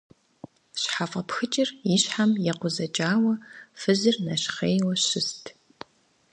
Щхьэфӏэпхыкӏыр 0.81 1.69
и 1.93 1.97
щхьэм 2.01 2.31
екъузэкӏауэ 2.51 3.33
фызыр 3.79 4.15
нэщхъейуэ 4.25 4.93
щыст. 5.05 5.43